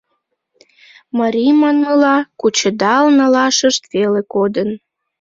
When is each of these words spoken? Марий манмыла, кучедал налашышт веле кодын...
Марий 1.17 1.53
манмыла, 1.61 2.17
кучедал 2.39 3.05
налашышт 3.19 3.83
веле 3.93 4.21
кодын... 4.33 4.69